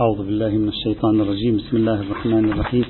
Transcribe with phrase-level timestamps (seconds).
[0.00, 1.56] أعوذ بالله من الشيطان الرجيم.
[1.56, 2.84] بسم الله الرحمن الرحيم.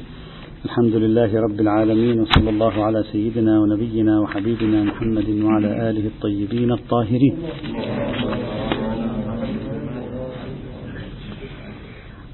[0.65, 7.37] الحمد لله رب العالمين وصلى الله على سيدنا ونبينا وحبيبنا محمد وعلى آله الطيبين الطاهرين.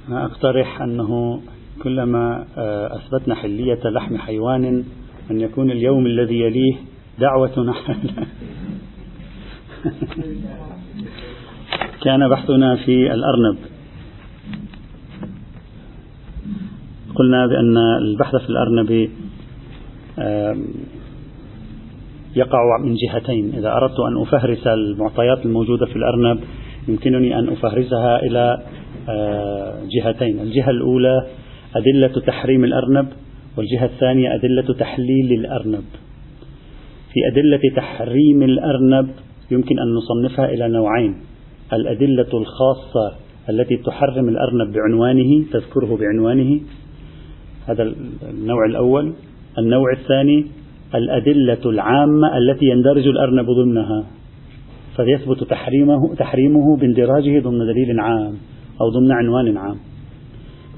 [0.09, 1.41] أنا أقترح أنه
[1.83, 4.85] كلما آه، أثبتنا حلية لحم حيوان
[5.31, 6.75] أن يكون اليوم الذي يليه
[7.19, 7.75] دعوة
[12.05, 13.70] كان بحثنا في الأرنب.
[17.21, 19.09] قلنا بأن البحث في الأرنب
[22.37, 23.55] يقع من جهتين.
[23.59, 26.41] إذا أردت أن أفهرس المعطيات الموجودة في الأرنب
[26.89, 28.63] يمكنني أن أفهرسها إلى
[29.97, 30.41] جهتين.
[30.41, 31.27] الجهة الأولى
[31.77, 33.09] أدلة تحريم الأرنب
[33.57, 35.85] والجهة الثانية أدلة تحليل الأرنب.
[37.13, 39.09] في أدلة تحريم الأرنب
[39.51, 41.15] يمكن أن نصنفها إلى نوعين.
[41.73, 43.15] الأدلة الخاصة
[43.51, 46.61] التي تحرم الأرنب بعنوانه تذكره بعنوانه
[47.67, 47.93] هذا
[48.31, 49.13] النوع الأول.
[49.59, 50.47] النوع الثاني
[50.95, 54.05] الأدلة العامة التي يندرج الأرنب ضمنها
[54.97, 58.35] فيثبت تحريمه تحريمه باندراجه ضمن دليل عام
[58.81, 59.77] أو ضمن عنوان عام.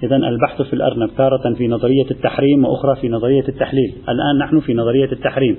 [0.03, 3.93] إذا البحث في الأرنب تارة في نظرية التحريم وأخرى في نظرية التحليل.
[4.09, 5.57] الآن نحن في نظرية التحريم.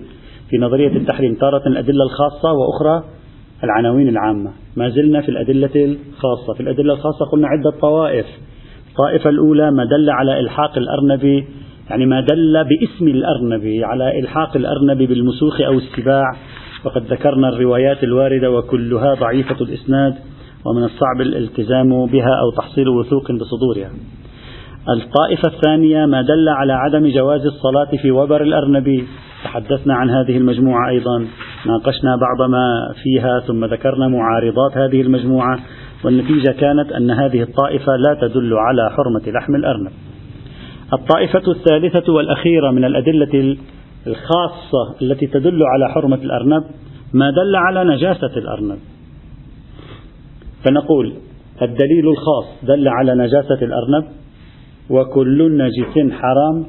[0.50, 3.04] في نظرية التحريم تارة الأدلة الخاصة وأخرى
[3.64, 4.52] العناوين العامة.
[4.76, 6.54] ما زلنا في الأدلة الخاصة.
[6.54, 8.26] في الأدلة الخاصة قلنا عدة طوائف.
[8.94, 11.44] الطائفة الأولى ما دل على إلحاق الأرنب
[11.90, 16.24] يعني ما دل باسم الأرنب على إلحاق الأرنب بالمسوخ أو السباع.
[16.86, 20.14] وقد ذكرنا الروايات الواردة وكلها ضعيفة الإسناد
[20.66, 23.92] ومن الصعب الالتزام بها أو تحصيل وثوق بصدورها.
[24.90, 29.04] الطائفة الثانية ما دل على عدم جواز الصلاة في وبر الأرنب
[29.44, 31.28] تحدثنا عن هذه المجموعة أيضا
[31.66, 35.60] ناقشنا بعض ما فيها ثم ذكرنا معارضات هذه المجموعة.
[36.06, 39.92] والنتيجة كانت أن هذه الطائفة لا تدل على حرمة لحم الأرنب.
[40.94, 43.58] الطائفة الثالثة والأخيرة من الأدلة
[44.08, 46.64] الخاصة التي تدل على حرمة الأرنب
[47.14, 48.78] ما دل على نجاسة الأرنب.
[50.66, 51.14] فنقول
[51.62, 54.06] الدليل الخاص دل على نجاسة الأرنب
[54.90, 56.66] وكل نجس حرام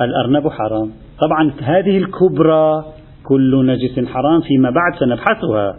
[0.00, 0.90] الأرنب حرام.
[1.20, 2.84] طبعا هذه الكبرى
[3.24, 5.76] كل نجس حرام فيما بعد سنبحثها.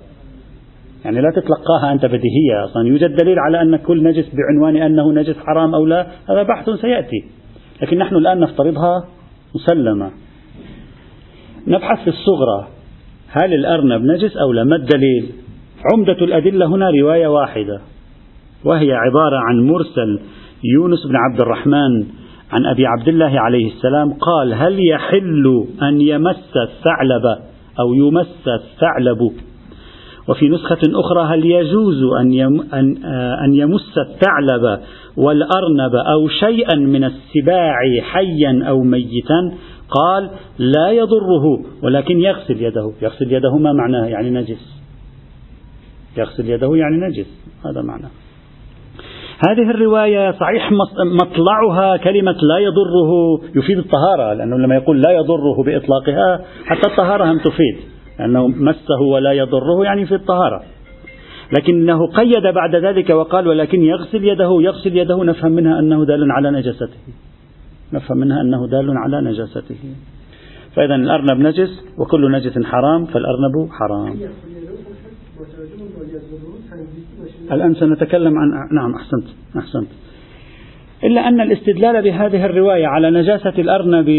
[1.05, 2.87] يعني لا تتلقاها أنت بديهية أصلا.
[2.87, 7.23] يوجد دليل على أن كل نجس بعنوان أنه نجس حرام أو لا هذا بحث سيأتي.
[7.81, 9.07] لكن نحن الآن نفترضها
[9.55, 10.11] مسلمة.
[11.67, 12.67] نبحث في الصغرى.
[13.29, 15.31] هل الأرنب نجس أو لا؟ ما الدليل؟
[15.93, 17.81] عمدة الأدلة هنا رواية واحدة.
[18.65, 20.19] وهي عبارة عن مرسل
[20.63, 22.05] يونس بن عبد الرحمن
[22.51, 27.25] عن أبي عبد الله عليه السلام قال هل يحل أن يمس الثعلب
[27.79, 29.31] أو يمس الثعلب
[30.27, 32.39] وفي نسخة أخرى هل يجوز أن
[32.73, 33.05] أن
[33.45, 34.79] أن يمس الثعلب
[35.17, 39.53] والأرنب أو شيئا من السباع حيا أو ميتا؟
[39.89, 42.91] قال لا يضره ولكن يغسل يده.
[43.01, 44.83] يغسل يده ما معناه يعني نجس؟
[46.17, 47.27] يغسل يده يعني نجس
[47.65, 48.09] هذا معناه
[49.49, 50.71] هذه الرواية صحيح
[51.21, 57.39] مطلعها كلمة لا يضره يفيد الطهارة لأنه لما يقول لا يضره بإطلاقها حتى الطهارة هم
[57.39, 57.77] تفيد.
[58.19, 60.63] لأنه مسه ولا يضره يعني في الطهارة.
[61.57, 66.51] لكنه قيد بعد ذلك وقال ولكن يغسل يده يغسل يده نفهم منها أنه دال على
[66.51, 66.97] نجاسته.
[67.93, 69.75] نفهم منها أنه دال على نجاسته.
[70.75, 74.19] فإذا الأرنب نجس وكل نجس حرام فالأرنب حرام.
[77.51, 79.87] الآن سنتكلم عن نعم أحسنت أحسنت.
[81.03, 84.09] إلا أن الاستدلال بهذه الرواية على نجاسة الأرنب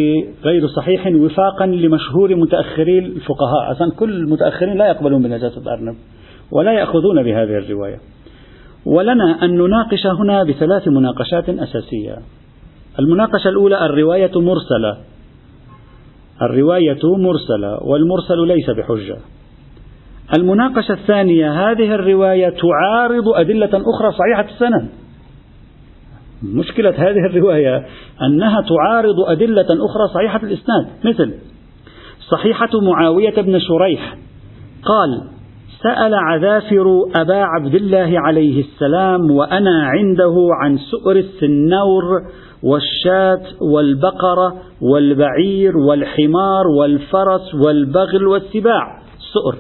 [0.45, 3.73] غير صحيح وفاقا لمشهور متأخري الفقهاء.
[3.73, 5.95] أصلا كل المتأخرين لا يقبلون بنجاسة الأرنب
[6.53, 7.97] ولا يأخذون بهذه الرواية.
[8.87, 12.17] ولنا أن نناقش هنا بثلاث مناقشات أساسية.
[12.99, 14.97] المناقشة الأولى الرواية مرسلة.
[16.43, 19.17] الرواية مرسلة والمرسل ليس بحجة.
[20.39, 25.04] المناقشة الثانية هذه الرواية تعارض أدلة أخرى صحيحة السند.
[26.55, 27.87] مشكلة هذه الرواية
[28.23, 30.87] أنها تعارض أدلة أخرى صحيحة الإسناد.
[31.05, 31.35] مثل
[32.31, 34.17] صحيحة معاوية بن شريح
[34.85, 35.23] قال
[35.83, 36.87] سأل عذافر
[37.17, 42.23] أبا عبد الله عليه السلام وأنا عنده عن سؤر السنور
[42.63, 43.43] والشاة
[43.73, 49.03] والبقرة والبعير والحمار والفرس والبغل والسباع.
[49.33, 49.57] سؤر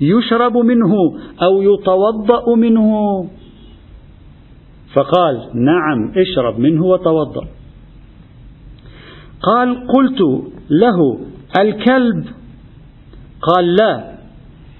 [0.00, 0.94] يشرب منه
[1.42, 2.90] أو يتوضأ منه.
[4.96, 7.46] فقال نعم اشرب منه وتوضأ.
[9.42, 10.20] قال قلت
[10.70, 11.18] له
[11.60, 12.24] الكلب؟
[13.42, 14.12] قال لا.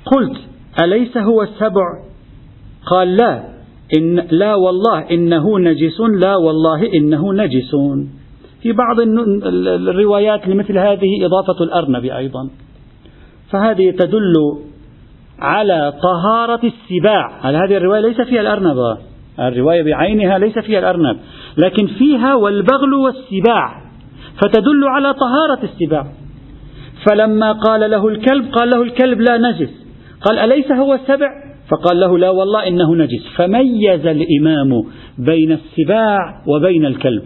[0.05, 0.37] قلت
[0.85, 2.03] أليس هو السبع؟
[2.87, 3.45] قال لا.
[3.99, 6.01] إن لا والله إنه نجس.
[6.01, 7.77] لا والله إنه نجس.
[8.63, 12.51] في بعض الروايات لمثل هذه إضافة الأرنب أيضا.
[13.51, 14.35] فهذه تدل
[15.39, 17.51] على طهارة السباع.
[17.51, 18.77] هذه الرواية ليس فيها الأرنب؟
[19.41, 21.17] الرواية بعينها ليس فيها الأرنب
[21.57, 23.87] لكن فيها والبغل والسباع
[24.43, 26.07] فتدل على طهارة السباع.
[27.07, 29.71] فلما قال له الكلب قال له الكلب لا نجس
[30.21, 31.29] قال أليس هو السبع؟
[31.71, 33.27] فقال له لا والله إنه نجس.
[33.37, 34.85] فميز الإمام
[35.19, 37.23] بين السباع وبين الكلب.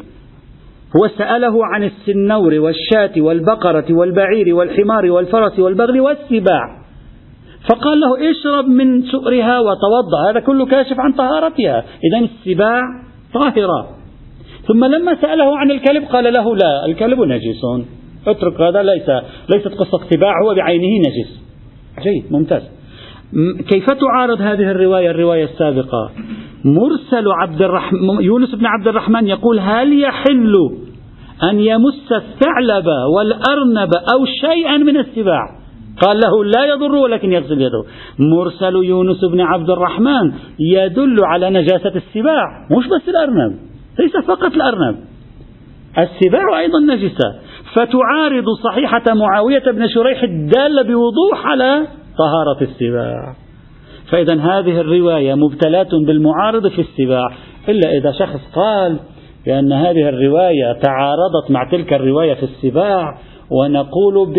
[0.97, 6.80] هو سأله عن السنور والشاة والبقرة والبعير والحمار والفرس والبغل والسباع.
[7.69, 10.31] فقال له اشرب من سؤرها وتوضأ.
[10.31, 11.85] هذا كله كاشف عن طهارتها.
[12.05, 12.81] إذا السباع
[13.35, 13.89] طاهرة.
[14.69, 17.63] ثم لما سأله عن الكلب قال له لا الكلب نجس.
[18.27, 19.11] اترك هذا ليس
[19.55, 21.41] ليست قصة سباع هو بعينه نجس.
[22.03, 22.63] جيد ممتاز.
[23.73, 26.11] كيف تعارض هذه الرواية الرواية السابقة؟
[26.65, 30.55] مرسل عبد الرحمن يونس بن عبد الرحمن يقول هل يحل
[31.51, 32.87] أن يمس الثعلب
[33.17, 35.60] والأرنب أو شيئا من السباع؟
[36.03, 37.85] قال له لا يضر ولكن يغسل يده.
[38.19, 43.57] مرسل يونس بن عبد الرحمن يدل على نجاسة السباع مش بس الأرنب
[43.99, 44.97] ليس فقط الأرنب.
[45.99, 47.35] السباع أيضا نجسة.
[47.75, 51.87] فتعارض صحيحة معاوية بن شريح الدالة بوضوح على
[52.19, 53.35] طهارة السباع.
[54.11, 57.27] فإذا هذه الرواية مبتلاة بالمعارض في السباع
[57.69, 58.97] إلا إذا شخص قال
[59.47, 63.19] بأن هذه الرواية تعارضت مع تلك الرواية في السباع
[63.51, 64.35] ونقول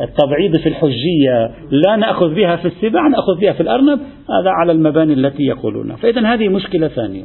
[0.00, 3.98] بالتبعيض في الحجية لا نأخذ بها في السباع نأخذ بها في الأرنب
[4.40, 7.24] هذا على المباني التي يقولونها فإذا هذه مشكلة ثانية.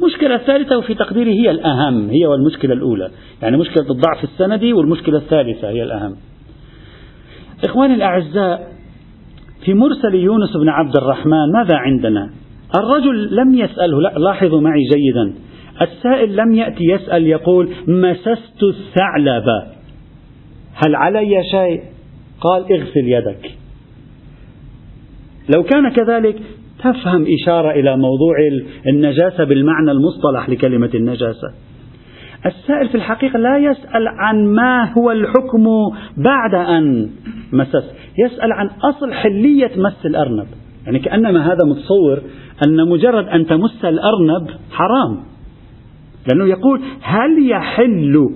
[0.00, 3.10] المشكلة الثالثة وفي تقديري هي الأهم هي والمشكلة الأولى.
[3.42, 6.16] يعني مشكلة الضعف السندي والمشكلة الثالثة هي الأهم.
[7.64, 8.68] إخواني الأعزاء
[9.64, 12.30] في مرسل يونس بن عبد الرحمن ماذا عندنا؟
[12.76, 15.34] الرجل لم يسأله لا لاحظوا معي جيدا.
[15.82, 19.44] السائل لم يأتي يسأل يقول مسست الثعلب
[20.74, 21.89] هل علي شيء؟
[22.40, 23.50] قال اغسل يدك.
[25.48, 26.42] لو كان كذلك
[26.78, 28.34] تفهم إشارة إلى موضوع
[28.86, 31.52] النجاسة بالمعنى المصطلح لكلمة النجاسة.
[32.46, 35.66] السائل في الحقيقة لا يسأل عن ما هو الحكم
[36.16, 37.10] بعد أن
[37.52, 40.46] مسس يسأل عن أصل حلية مس الأرنب.
[40.86, 42.22] يعني كأنما هذا متصور
[42.66, 45.20] أن مجرد أن تمس الأرنب حرام.
[46.28, 48.30] لأنه يقول هل يحل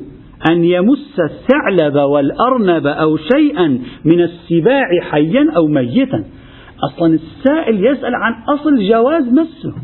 [0.51, 6.25] أن يمس الثعلب والأرنب أو شيئا من السباع حيا أو ميتا.
[6.91, 9.75] أصلا السائل يسأل عن أصل جواز مسه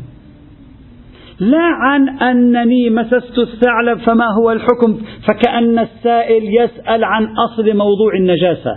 [1.39, 4.97] لا عن أنني مسست الثعلب فما هو الحكم
[5.27, 8.71] فكأن السائل يسأل عن أصل موضوع النجاسة.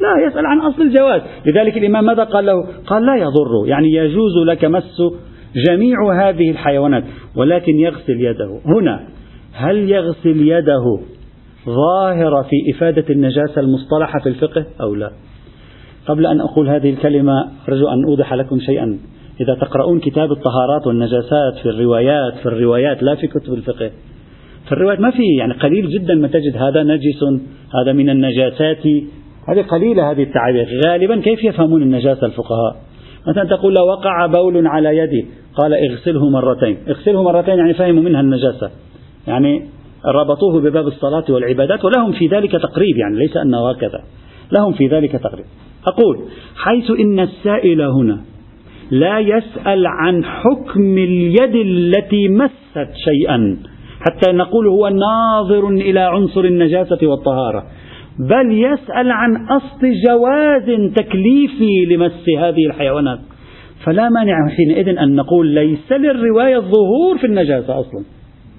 [0.00, 1.22] لا يسأل عن أصل الجواز.
[1.46, 2.54] لذلك الإمام ماذا قال له؟
[2.86, 5.02] قال لا يضر يعني يجوز لك مس
[5.68, 7.04] جميع هذه الحيوانات
[7.36, 8.60] ولكن يغسل يده.
[8.66, 9.00] هنا
[9.52, 11.00] هل يغسل يده
[11.68, 15.10] ظاهرة في إفادة النجاسة المصطلحة في الفقه أو لا؟
[16.06, 17.32] قبل أن أقول هذه الكلمة
[17.68, 18.98] أرجو أن أوضح لكم شيئا.
[19.40, 23.90] إذا تقرؤون كتاب الطهارات والنجاسات في الروايات في الروايات لا في كتب الفقه.
[24.66, 27.24] في الروايات ما في يعني قليل جدا ما تجد هذا نجس
[27.80, 28.86] هذا من النجاسات.
[29.48, 32.76] هذه قليلة هذه التعابير غالبا كيف يفهمون النجاسة الفقهاء؟
[33.28, 36.76] مثلا تقول لو وقع بول على يدي قال اغسله مرتين.
[36.88, 38.70] اغسله مرتين يعني فهموا منها النجاسة.
[39.26, 39.62] يعني
[40.06, 44.02] ربطوه بباب الصلاة والعبادات ولهم في ذلك تقريب يعني ليس أنه هكذا.
[44.52, 45.44] لهم في ذلك تقريب.
[45.86, 46.18] أقول
[46.56, 48.20] حيث إن السائل هنا
[48.90, 53.56] لا يسأل عن حكم اليد التي مست شيئا
[54.00, 57.64] حتى نقول هو ناظر إلى عنصر النجاسة والطهارة
[58.18, 63.18] بل يسأل عن أصل جواز تكليفي لمس هذه الحيوانات.
[63.84, 68.04] فلا مانع حينئذ أن نقول ليس للرواية الظهور في النجاسة أصلا.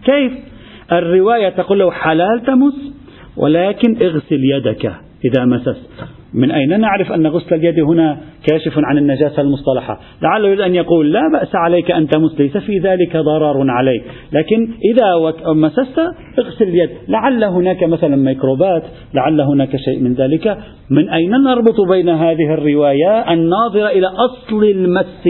[0.05, 0.54] كيف؟
[0.91, 2.93] الرواية تقول له حلال تمس
[3.37, 4.91] ولكن اغسل يدك
[5.25, 5.89] إذا مسست.
[6.33, 11.13] من أين نعرف أن غسل اليد هنا كاشف عن النجاسة المصطلحة؟ لعله يريد أن يقول
[11.13, 14.03] لا بأس عليك أن تمس ليس في ذلك ضرر عليك.
[14.33, 15.99] لكن إذا مسست
[16.39, 16.89] اغسل اليد.
[17.07, 20.57] لعل هناك مثلا ميكروبات لعل هناك شيء من ذلك.
[20.89, 25.23] من أين نربط بين هذه الرواية الناظرة إلى أصل المس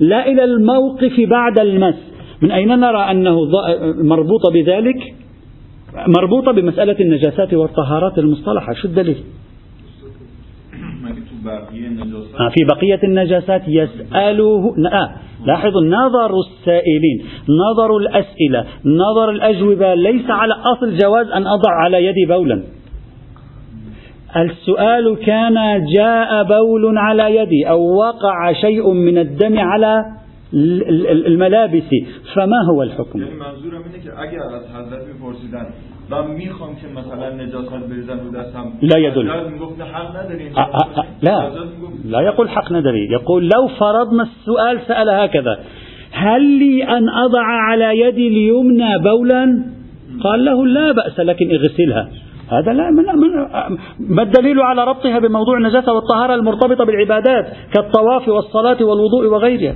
[0.00, 3.36] لا إلى الموقف بعد المس؟ من أين نرى أنه
[4.02, 5.14] مربوطة بذلك؟
[6.18, 9.16] مربوطة بمسألة النجاسات والطهارات المصطلحة شو الدليل؟
[12.40, 15.10] آه في بقية النجاسات يسأله آه
[15.46, 22.24] لاحظوا نظر السائلين نظر الأسئلة نظر الأجوبة ليس على أصل جواز أن أضع على يدي
[22.28, 22.62] بولا.
[24.36, 30.04] السؤال كان جاء بول على يدي أو وقع شيء من الدم على
[31.26, 31.90] الملابس
[32.34, 33.20] فما هو الحكم؟
[36.10, 39.26] و میخوام که مثلا نجاست بریزن رو دستم لا يدل
[41.22, 41.50] لا.
[42.04, 45.58] لا يقول حق ندري يقول لو فرضنا السؤال سأل هكذا
[46.12, 49.64] هل لي أن أضع على يدي اليمنى بولا؟
[50.24, 52.08] قال له لا بأس لكن اغسلها.
[52.48, 53.30] هذا لا من من
[53.98, 59.74] ما الدليل على ربطها بموضوع النجاسة والطهارة المرتبطة بالعبادات كالطواف والصلاة والوضوء وغيرها؟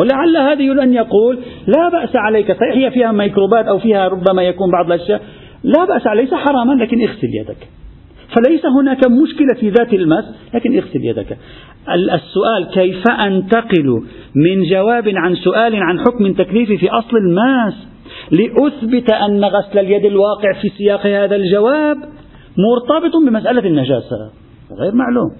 [0.00, 4.42] ولعل هذا يريد أن يقول لا بأس عليك صحيح هي فيها ميكروبات أو فيها ربما
[4.42, 5.22] يكون بعض الأشياء
[5.64, 7.68] لا بأس ليس حراما لكن اغسل يدك.
[8.36, 10.24] فليس هناك مشكلة في ذات المس
[10.54, 11.38] لكن اغسل يدك.
[12.14, 14.02] السؤال كيف أنتقل
[14.34, 17.74] من جواب عن سؤال عن حكم تكليفي في أصل الماس
[18.30, 21.96] لأثبت أن غسل اليد الواقع في سياق هذا الجواب
[22.58, 25.30] مرتبط بمسألة النجاسة؟ غير معلوم.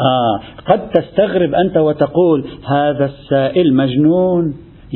[0.00, 0.40] آه
[0.72, 4.54] قد تستغرب أنت وتقول هذا السائل مجنون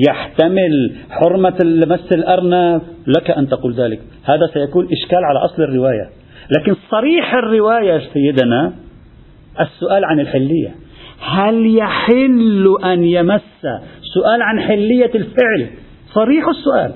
[0.08, 2.82] يحتمل حرمة مس الأرنب.
[3.06, 4.00] لك أن تقول ذلك.
[4.24, 6.10] هذا سيكون إشكال على أصل الرواية.
[6.58, 8.72] لكن صريح الرواية سيدنا
[9.60, 10.74] السؤال عن الحلية.
[11.20, 13.62] هل يحل أن يمس؟
[14.14, 15.70] سؤال عن حلية الفعل.
[16.14, 16.92] صريح السؤال.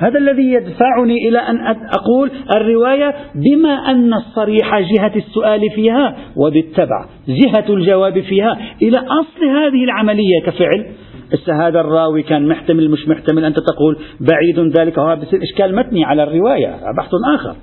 [0.00, 1.56] هذا الذي يدفعني إلى أن
[1.98, 9.84] أقول الرواية بما أن الصريح جهة السؤال فيها وبالتبع جهة الجواب فيها إلى أصل هذه
[9.84, 10.86] العملية كفعل.
[11.60, 16.22] هذا الراوي كان محتمل مش محتمل أنت تقول بعيد ذلك وهذا بصير إشكال متني على
[16.22, 17.56] الرواية بحث آخر.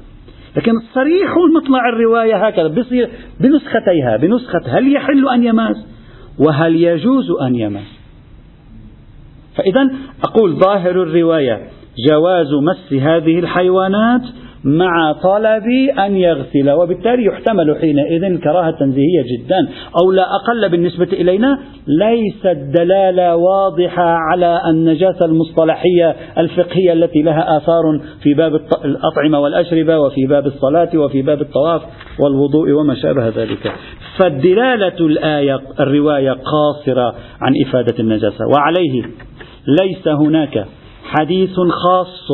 [0.55, 5.75] لكن صريح مطلع الرواية هكذا بصير بنسختيها بنسخة هل يحل أن يماس
[6.39, 7.97] وهل يجوز أن يماس
[9.55, 9.89] فإذا
[10.23, 11.76] أقول ظاهر الرواية
[12.09, 14.21] جواز مس هذه الحيوانات
[14.63, 15.63] مع طلب
[16.05, 19.67] أن يغسل وبالتالي يحتمل حينئذ الكراهة تنزيهية جدا
[20.01, 27.99] أو لا أقل بالنسبة إلينا ليست دلالة واضحة على النجاسة المصطلحية الفقهية التي لها آثار
[28.23, 31.81] في باب الأطعمة والأشربة وفي باب الصلاة وفي باب الطواف
[32.19, 33.71] والوضوء وما شابه ذلك.
[34.17, 39.03] فالدلالة الآية الرواية قاصرة عن إفادة النجاسة وعليه
[39.81, 40.65] ليس هناك
[41.07, 42.27] حديث خاص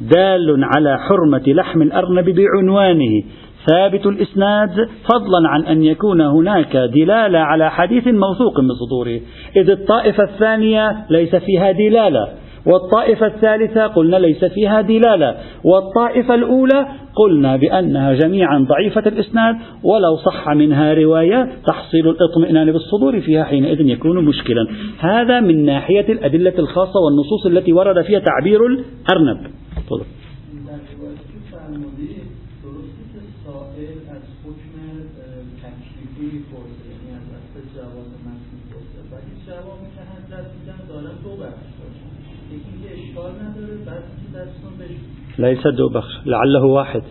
[0.00, 3.22] دال على حرمة لحم الأرنب بعنوانه.
[3.66, 9.20] ثابت الإسناد فضلا عن أن يكون هناك دلالة على حديث موثوق من صدوره
[9.56, 12.28] إذ الطائفة الثانية ليس فيها دلالة.
[12.66, 15.36] والطائفة الثالثة قلنا ليس فيها دلالة.
[15.64, 23.44] والطائفة الأولى قلنا بأنها جميعا ضعيفة الإسناد ولو صح منها رواية تحصيل الاطمئنان بالصدور فيها
[23.44, 24.66] حينئذ يكون مشكلا.
[24.98, 29.46] هذا من ناحية الأدلة الخاصة والنصوص التي ورد فيها تعبير الأرنب.
[45.38, 46.26] ليس دو بخش.
[46.26, 47.02] لعله واحد.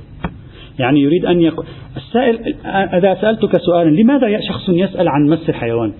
[0.80, 1.66] يعني يريد أن يقول
[1.98, 5.94] السائل إذا سألتك سؤالا لماذا شخص يسأل عن مس الحيوان؟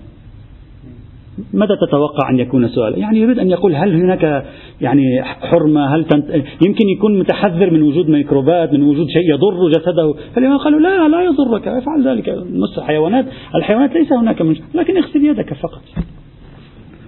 [1.52, 4.44] ماذا تتوقع أن يكون سؤالا؟ يعني يريد أن يقول هل هناك
[4.80, 6.30] يعني حرمة؟ هل تنت...
[6.66, 10.14] يمكن يكون متحذر من وجود ميكروبات من وجود شيء يضر جسده.
[10.34, 11.68] فلما قالوا لا لا يضرك.
[11.68, 12.28] افعل ذلك.
[12.28, 15.82] مس الحيوانات الحيوانات ليس هناك من لكن اغسل يدك فقط.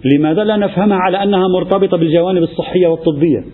[0.05, 3.45] لماذا لا نفهمها على أنها مرتبطة بالجوانب الصحية والطبية؟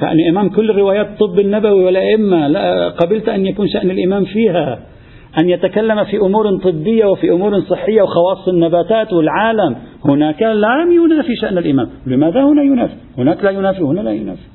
[0.00, 4.78] شأن إمام كل روايات الطب النبوي والأئمة لا قبلت أن يكون شأن الإمام فيها
[5.40, 9.76] أن يتكلم في أمور طبية وفي أمور صحية وخواص النباتات والعالم.
[10.04, 11.90] هناك لم ينافي شأن الإمام.
[12.06, 14.46] لماذا هنا ينافي؟ هناك لا ينافي هنا لا ينافي.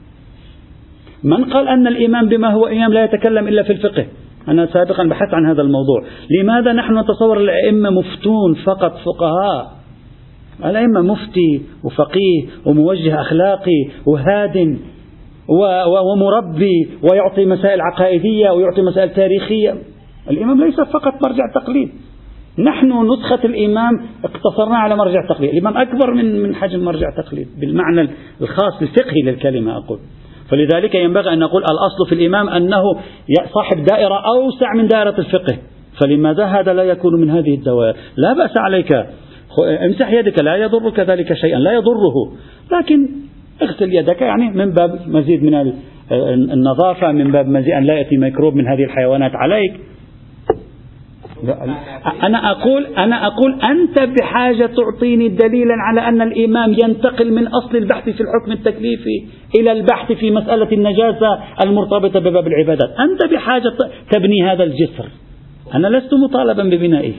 [1.23, 4.05] من قال أن الإمام بما هو إمام لا يتكلم إلا في الفقه؟
[4.47, 6.03] أنا سابقا بحثت عن هذا الموضوع.
[6.39, 9.71] لماذا نحن نتصور الأئمة مفتون فقط فقهاء؟
[10.65, 14.77] الأئمة مفتي وفقيه وموجه أخلاقي وهاد
[16.11, 19.75] ومربي ويعطي مسائل عقائدية ويعطي مسائل تاريخية.
[20.29, 21.89] الإمام ليس فقط مرجع تقليد
[22.59, 28.09] نحن نسخة الإمام اقتصرنا على مرجع تقليد الإمام أكبر من من حجم مرجع تقليد بالمعنى
[28.41, 29.99] الخاص الفقهي للكلمة أقول.
[30.49, 32.83] فلذلك ينبغي أن نقول الأصل في الإمام أنه
[33.53, 35.57] صاحب دائرة أوسع من دائرة الفقه.
[36.01, 37.95] فلماذا هذا لا يكون من هذه الدوائر.
[38.17, 39.05] لا بأس عليك.
[39.85, 42.13] امسح يدك لا يضرك ذلك شيئا لا يضره.
[42.71, 43.09] لكن
[43.61, 45.73] اغسل يدك يعني من باب مزيد من
[46.51, 49.73] النظافة من باب مزيد أن لا يأتي ميكروب من هذه الحيوانات عليك.
[52.23, 58.09] أنا أقول أنا أقول أنت بحاجة تعطيني دليلا على أن الإمام ينتقل من أصل البحث
[58.09, 59.25] في الحكم التكليفي
[59.59, 62.89] إلى البحث في مسألة النجاسة المرتبطة بباب العبادات.
[62.99, 63.73] أنت بحاجة
[64.11, 65.07] تبني هذا الجسر.
[65.73, 67.13] أنا لست مطالبا ببنائه.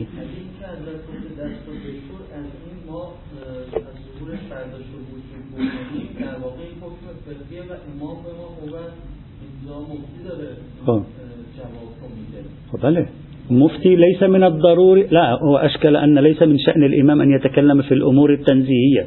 [12.82, 13.06] بله
[13.50, 17.94] المفتي ليس من الضروري لا هو أشكل أن ليس من شأن الإمام أن يتكلم في
[17.94, 19.06] الأمور التنزيهية.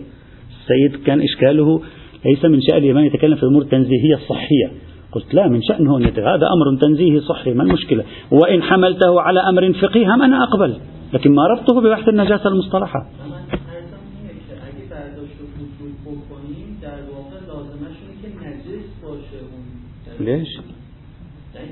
[0.49, 1.81] السيد كان إشكاله
[2.25, 4.71] ليس من شأن الإمام يتكلم في الأمور التنزيهية الصحية.
[5.11, 9.73] قلت لا من شأنه أن هذا أمر تنزيهي صحي ما المشكلة؟ وإن حملته على أمر
[9.73, 10.77] فقهي هم أنا أقبل.
[11.13, 13.09] لكن ما ربطه ببحث النجاسة المصطلحة.
[20.19, 20.47] ليش؟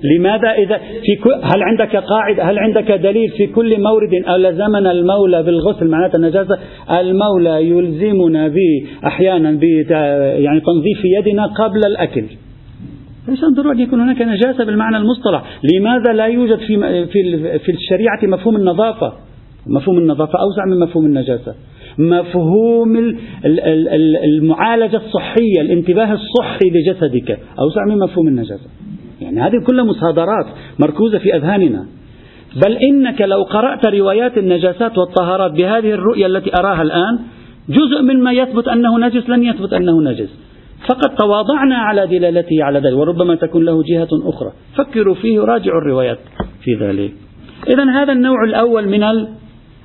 [0.04, 5.44] لماذا إذا في كل هل عندك قاعدة هل عندك دليل في كل مورد ألزمنا المولى
[5.44, 6.60] بالغسل؟ معناته النجاسة
[7.00, 8.56] المولى يلزمنا ب
[9.06, 9.64] أحيانا ب
[10.44, 12.26] يعني تنظيف يدنا قبل الأكل.
[13.28, 15.44] ليس ضروري أن يكون هناك نجاسة بالمعنى المصطلح.
[15.74, 19.14] لماذا لا يوجد في في في الشريعة مفهوم النظافة؟
[19.68, 21.56] مفهوم النظافة أوسع من مفهوم النجاسة.
[21.98, 23.18] مفهوم
[24.26, 28.70] المعالجة الصحية الانتباه الصحي لجسدك أوسع من مفهوم النجاسة.
[29.22, 30.46] يعني هذه كلها مصادرات
[30.80, 31.86] مركوزة في أذهاننا.
[32.66, 37.20] بل إنك لو قرأت روايات النجاسات والطهارات بهذه الرؤية التي أراها الآن
[37.70, 40.30] جزء مما يثبت أنه نجس لن يثبت أنه نجس.
[40.90, 44.52] فقد تواضعنا على دلالته على ذلك وربما تكون له جهة أخرى.
[44.76, 46.20] فكروا فيه وراجعوا الروايات
[46.64, 47.14] في ذلك.
[47.68, 49.04] إذا هذا النوع الأول من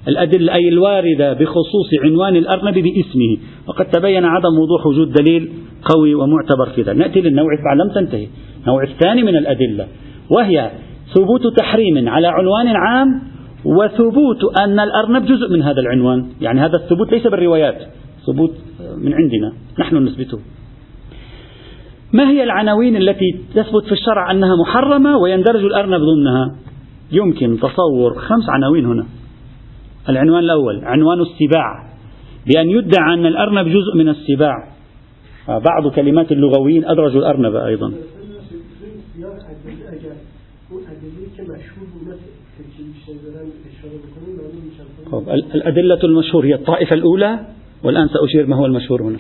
[0.09, 3.37] الأدلة أي الواردة بخصوص عنوان الأرنب باسمه.
[3.69, 5.51] وقد تبين عدم وضوح وجود دليل
[5.95, 6.99] قوي ومعتبر في ذلك.
[6.99, 7.47] نأتي للنوع
[7.85, 8.27] لم تنتهي.
[8.63, 9.87] النوع الثاني من الأدلة
[10.31, 10.71] وهي
[11.15, 13.23] ثبوت تحريم على عنوان عام
[13.65, 17.79] وثبوت أن الأرنب جزء من هذا العنوان يعني هذا الثبوت ليس بالروايات
[18.27, 18.55] ثبوت
[18.97, 20.39] من عندنا نحن نثبته.
[22.13, 26.55] ما هي العناوين التي تثبت في الشرع أنها محرمة ويندرج الأرنب ضمنها؟
[27.13, 29.07] يمكن تصور خمس عناوين هنا.
[30.09, 31.91] العنوان الأول عنوان السباع
[32.47, 34.55] بأن يدعى أن الأرنب جزء من السباع.
[35.49, 37.93] بعض كلمات اللغويين أدرجوا الأرنب أيضا.
[45.55, 47.39] الأدلة المشهور هي الطائفة الأولى
[47.85, 49.19] والآن سأشير ما هو المشهور هنا.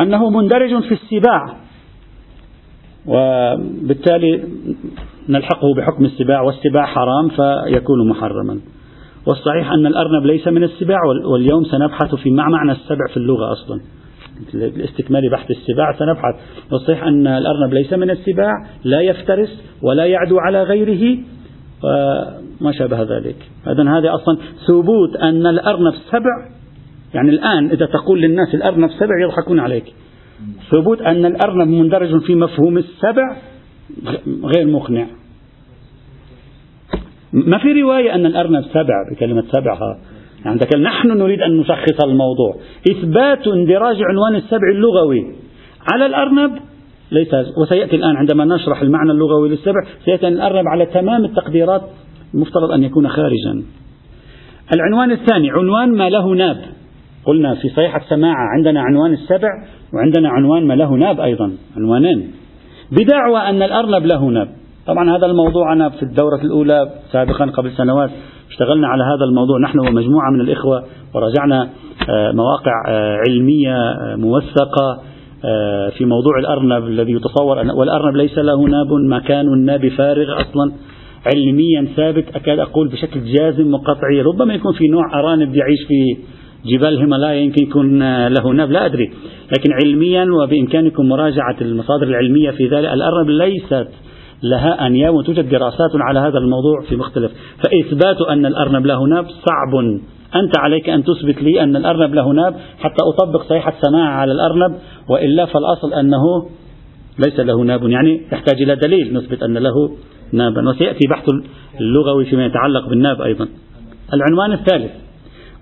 [0.00, 1.56] أنه مندرج في السباع
[3.06, 4.42] وبالتالي
[5.28, 8.60] نلحقه بحكم السباع والسباع حرام فيكون محرما.
[9.26, 10.98] والصحيح أن الأرنب ليس من السباع
[11.32, 13.80] واليوم سنبحث في مع معنى السبع في اللغة أصلا.
[14.54, 16.34] لاستكمال بحث السباع سنبحث.
[16.72, 18.52] والصحيح أن الأرنب ليس من السباع
[18.84, 21.18] لا يفترس ولا يعدو على غيره
[21.84, 23.36] وما شابه ذلك.
[23.66, 26.48] إذا هذا أصلا ثبوت أن الأرنب سبع.
[27.14, 29.84] يعني الآن إذا تقول للناس الأرنب سبع يضحكون عليك.
[30.70, 33.36] ثبوت أن الأرنب مندرج في مفهوم السبع
[34.26, 35.06] غير مقنع.
[37.32, 39.78] ما في رواية أن الأرنب سبع بكلمة سبع
[40.44, 42.56] يعني نحن نريد أن نشخص الموضوع.
[42.90, 45.36] إثبات اندراج عنوان السبع اللغوي.
[45.92, 46.58] على الأرنب
[47.12, 51.82] ليس وسيأتي الآن عندما نشرح المعنى اللغوي للسبع سيأتي الأرنب على تمام التقديرات
[52.34, 53.62] المفترض أن يكون خارجا.
[54.74, 56.56] العنوان الثاني عنوان ما له ناب.
[57.24, 59.48] قلنا في صيحة سماعة عندنا عنوان السبع
[59.94, 62.30] وعندنا عنوان ما له ناب أيضا عنوانين.
[62.92, 64.48] بدعوى أن الأرنب له ناب.
[64.86, 68.10] طبعا هذا الموضوع أنا في الدورة الأولى سابقا قبل سنوات
[68.50, 69.60] اشتغلنا على هذا الموضوع.
[69.60, 71.68] نحن ومجموعة من الإخوة وراجعنا
[72.08, 75.02] آه، مواقع آه، علمية آه، موثقة
[75.98, 80.72] في موضوع الأرنب الذي يتصور أن والأرنب ليس له ناب مكان الناب فارغ أصلا.
[81.34, 84.22] علميا ثابت أكاد أقول بشكل جازم وقطعي.
[84.22, 86.16] ربما يكون في نوع أرانب يعيش في
[86.66, 89.12] جبال الهيمالايا يمكن يكون له ناب لا أدري.
[89.58, 93.88] لكن علميا وبإمكانكم مراجعة المصادر العلمية في ذلك الأرنب ليست
[94.42, 97.32] لها أنياب وتوجد دراسات على هذا الموضوع في مختلف.
[97.64, 100.00] فإثبات أن الأرنب له ناب صعب
[100.36, 104.78] أنت عليك أن تثبت لي أن الأرنب له ناب حتى أطبق صيحة سماع على الأرنب
[105.08, 106.48] وإلا فالأصل أنه
[107.18, 107.88] ليس له ناب.
[107.88, 109.96] يعني يحتاج إلى دليل نثبت أن له
[110.32, 110.68] نابا.
[110.68, 111.24] وسيأتي بحث
[111.80, 113.48] اللغوي فيما يتعلق بالناب أيضا.
[114.14, 114.92] العنوان الثالث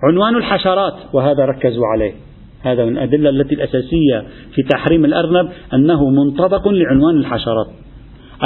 [0.03, 2.13] عنوان الحشرات وهذا ركزوا عليه.
[2.61, 4.25] هذا من الأدلة التي الأساسية
[4.55, 7.67] في تحريم الأرنب أنه منطبق لعنوان الحشرات.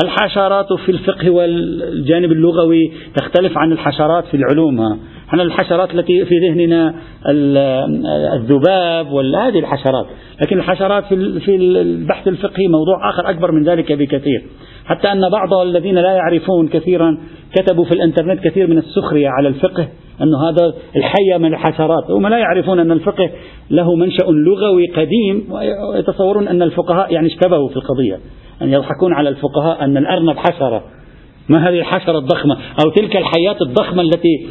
[0.04, 5.00] الحشرات في الفقه والجانب اللغوي تختلف عن الحشرات في العلوم
[5.30, 6.96] إحنا الحشرات التي في ذهننا
[8.36, 10.06] الذباب وهذه الحشرات.
[10.42, 11.06] لكن الحشرات
[11.46, 14.44] في البحث الفقهي موضوع آخر أكبر من ذلك بكثير.
[14.86, 17.18] حتى أن بعض الذين لا يعرفون كثيرا
[17.56, 19.88] كتبوا في الإنترنت كثير من السخرية على الفقه
[20.22, 22.12] أنه هذا الحية من الحشرات.
[22.12, 23.30] هم لا يعرفون أن الفقه
[23.70, 25.48] له منشأ لغوي قديم
[25.94, 28.20] ويتصورون أن الفقهاء يعني اشتبهوا في القضية.
[28.62, 30.84] أن يضحكون على الفقهاء أن الأرنب حشرة.
[31.50, 34.48] ما هذه الحشرة الضخمة؟ أو تلك الحيات الضخمة التي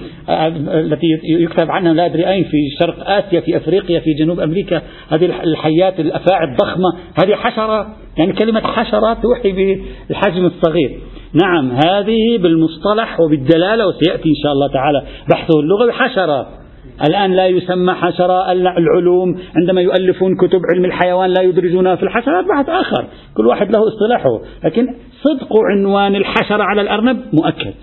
[0.69, 4.83] التي يكتب عنها لا أدري أين في شرق آسيا في أفريقيا في جنوب أمريكا.
[5.09, 6.89] هذه الحيات الأفاعي الضخمة.
[7.23, 7.87] هذه حشرة
[8.19, 10.99] يعني كلمة حشرة توحي بالحجم الصغير.
[11.43, 15.93] نعم هذه بالمصطلح وبالدلالة وسيأتي إن شاء الله تعالى بحثه اللغوي.
[15.93, 16.60] حشرة.
[17.09, 22.69] الآن لا يسمى حشرة العلوم عندما يؤلفون كتب علم الحيوان لا يدرجونها في الحشرات بحث
[22.69, 24.41] آخر كل واحد له اصطلاحه.
[24.65, 27.75] لكن صدق عنوان الحشرة على الأرنب مؤكد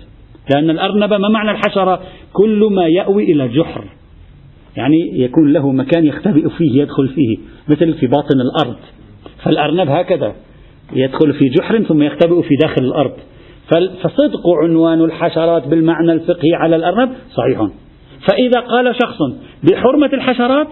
[0.54, 2.00] لأن الأرنب ما معنى الحشرة؟
[2.32, 3.84] كل ما يأوي إلى جحر.
[4.76, 8.76] يعني يكون له مكان يختبئ فيه يدخل فيه مثل في باطن الأرض.
[9.44, 10.32] فالأرنب هكذا
[10.92, 13.12] يدخل في جحر ثم يختبئ في داخل الأرض.
[14.02, 17.68] فصدق عنوان الحشرات بالمعنى الفقهي على الأرنب صحيح.
[18.26, 19.18] فإذا قال شخص
[19.70, 20.68] بحرمة الحشرات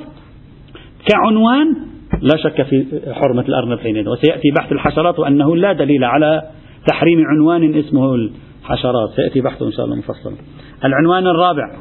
[1.13, 1.77] كعنوان
[2.23, 6.43] لا شك في حرمة الأرنب حينئذ وسيأتي بحث الحشرات وأنه لا دليل على
[6.87, 9.11] تحريم عنوان اسمه الحشرات.
[9.17, 10.33] سيأتي بحثه إن شاء الله مفصلا
[10.85, 11.77] العنوان الرابع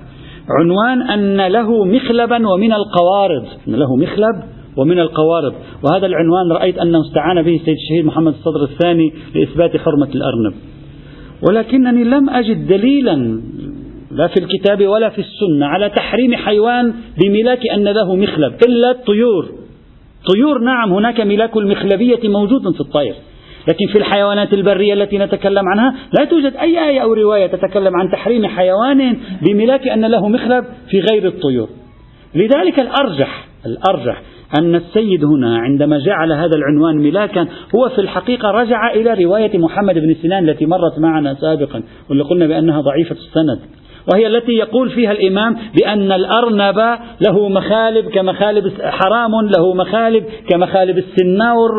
[0.59, 3.45] عنوان أن له مخلبا ومن القوارض.
[3.67, 4.43] أن له مخلب
[4.77, 5.53] ومن القوارض.
[5.83, 10.53] وهذا العنوان رأيت أنه استعان به السيد الشهيد محمد الصدر الثاني لإثبات حرمة الأرنب.
[11.49, 13.41] ولكنني لم أجد دليلا
[14.15, 19.49] لا في الكتاب ولا في السنة على تحريم حيوان بملاك أن له مخلب إلا الطيور.
[20.33, 23.15] طيور نعم هناك ملاك المخلبية موجود في الطير
[23.67, 28.11] لكن في الحيوانات البرية التي نتكلم عنها لا توجد أي آية أو رواية تتكلم عن
[28.11, 31.67] تحريم حيوان بملاك أن له مخلب في غير الطيور.
[32.35, 34.21] لذلك الأرجح الأرجح
[34.59, 39.95] أن السيد هنا عندما جعل هذا العنوان ملاكا هو في الحقيقة رجع إلى رواية محمد
[39.95, 43.59] بن سنان التي مرت معنا سابقا واللي قلنا بأنها ضعيفة السند.
[44.13, 51.69] وهي التي يقول فيها الإمام بأن الأرنب له مخالب كمخالب حرام له مخالب كمخالب السناور.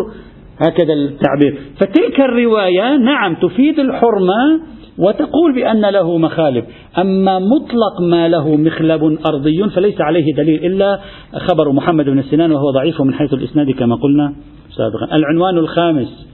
[0.66, 1.58] هكذا التعبير.
[1.80, 4.60] فتلك الرواية نعم تفيد الحرمة
[4.98, 6.64] وتقول بأن له مخالب.
[6.98, 11.00] أما مطلق ما له مخلب أرضي فليس عليه دليل إلا
[11.36, 14.34] خبر محمد بن سنان وهو ضعيف من حيث الإسناد كما قلنا
[14.76, 15.16] سابقا.
[15.16, 16.28] العنوان الخامس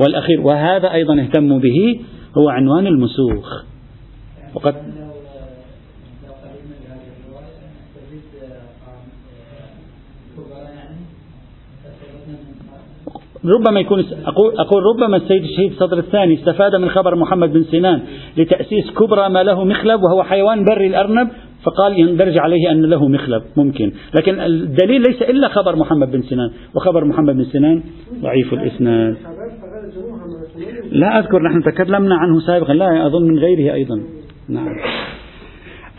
[0.00, 2.00] والأخير وهذا أيضا اهتموا به
[2.38, 3.64] هو عنوان المسوخ.
[4.54, 4.74] وقد
[13.44, 18.02] ربما يكون أقول, أقول ربما السيد الشهيد صدر الثاني استفاد من خبر محمد بن سنان
[18.36, 21.28] لتأسيس كبرى ما له مخلب وهو حيوان بري الأرنب
[21.62, 23.92] فقال يندرج عليه أن له مخلب ممكن.
[24.18, 27.82] لكن الدليل ليس إلا خبر محمد بن سنان وخبر محمد بن سنان
[28.22, 29.16] ضعيف الإسناد.
[30.90, 34.02] لا أذكر نحن تكلمنا عنه سابقا لا أظن من غيره أيضا.
[34.48, 34.76] نعم.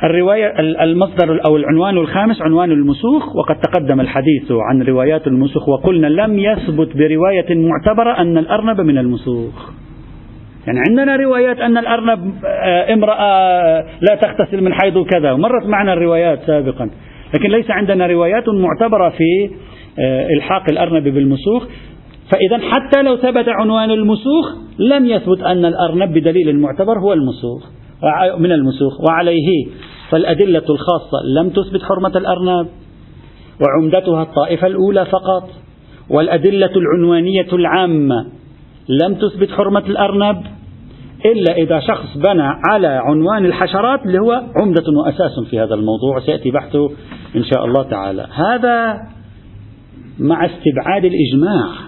[0.04, 6.40] الرواية المصدر أو العنوان الخامس عنوان المسوخ وقد تقدم الحديث عن روايات المسوخ وقلنا لم
[6.40, 9.72] يثبت برواية معتبرة أن الأرنب من المسوخ.
[10.68, 16.40] يعني عندنا روايات أن الأرنب آه، امرأة لا تغتسل من حيض كذا ومرت معنا الروايات
[16.48, 16.90] سابقا.
[17.36, 19.50] لكن ليس عندنا روايات معتبرة في
[20.00, 21.68] آه، إلحاق الأرنب بالمسوخ.
[22.32, 24.46] فإذا حتى لو ثبت عنوان المسوخ
[24.80, 27.70] لم يثبت أن الأرنب بدليل معتبر هو المسوخ
[28.40, 29.02] من المسوخ.
[29.10, 29.66] وعليه
[30.10, 32.68] فالأدلة الخاصة لم تثبت حرمة الأرنب
[33.62, 35.50] وعمدتها الطائفة الأولى فقط
[36.10, 38.26] والأدلة العنوانية العامة
[38.90, 40.44] لم تثبت حرمة الأرنب
[41.26, 46.20] إلا إذا شخص بنى على عنوان الحشرات اللي هو عمدة وأساس في هذا الموضوع.
[46.26, 46.90] سيأتي بحثه
[47.36, 48.28] إن شاء الله تعالى.
[48.34, 48.98] هذا
[50.20, 51.87] مع استبعاد الإجماع.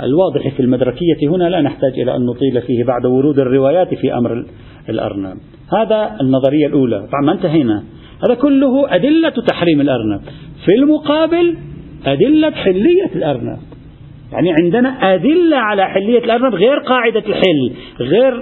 [0.00, 4.44] الواضح في المدركية هنا لا نحتاج إلى أن نطيل فيه بعد ورود الروايات في أمر
[4.88, 5.36] الأرنب.
[5.78, 6.98] هذا النظرية الأولى.
[6.98, 7.84] طبعا ما انتهينا.
[8.24, 10.20] هذا كله أدلة تحريم الأرنب.
[10.66, 11.56] في المقابل
[12.06, 13.58] أدلة حلية الأرنب.
[14.32, 18.32] يعني عندنا أدلة على حلية الأرنب غير قاعدة الحل غير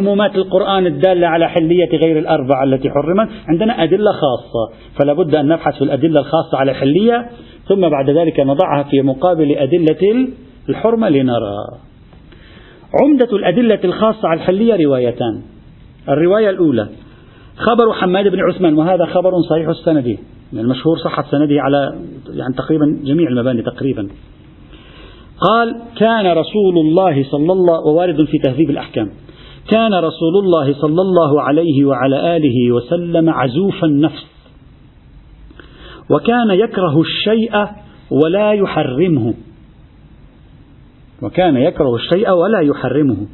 [0.00, 3.28] عمومات القرآن الدالة على حلية غير الأربعة التي حرمت.
[3.48, 4.78] عندنا أدلة خاصة.
[4.98, 7.28] فلا بد أن نبحث في الأدلة الخاصة على الحلية
[7.68, 10.28] ثم بعد ذلك نضعها في مقابل أدلة
[10.68, 11.56] الحرمة لنرى.
[13.02, 15.42] عمدة الأدلة الخاصة على الحلية روايتان.
[16.08, 16.88] الرواية الأولى
[17.56, 20.18] خبر حماد بن عثمان وهذا خبر صحيح السند يعني
[20.52, 21.98] المشهور صحة سنده على
[22.34, 24.08] يعني تقريبا جميع المباني تقريبا.
[25.40, 29.10] قال كان رسول الله صلى الله ووارد في تهذيب الأحكام.
[29.70, 34.26] كان رسول الله صلى الله عليه وعلى آله وسلم عزوف النفس
[36.10, 37.66] وكان يكره الشيء
[38.10, 39.34] ولا يحرمه.
[41.22, 43.26] وكان يكره الشيء ولا يحرمه.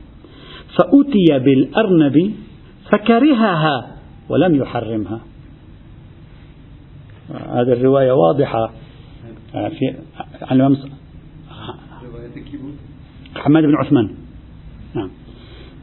[0.79, 2.35] فأتي بالأرنب
[2.93, 3.97] فكرهها
[4.29, 5.21] ولم يحرمها.
[7.31, 8.73] هذه الرواية واضحة.
[9.53, 9.95] في
[10.43, 10.77] عن
[13.37, 14.15] حماد بن عثمان.
[14.95, 15.11] نعم.